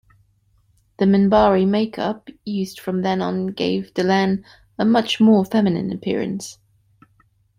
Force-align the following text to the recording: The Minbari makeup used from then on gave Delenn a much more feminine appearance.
The 0.97 1.05
Minbari 1.05 1.67
makeup 1.67 2.27
used 2.43 2.79
from 2.79 3.03
then 3.03 3.21
on 3.21 3.45
gave 3.53 3.93
Delenn 3.93 4.43
a 4.79 4.83
much 4.83 5.19
more 5.19 5.45
feminine 5.45 5.91
appearance. 5.91 6.57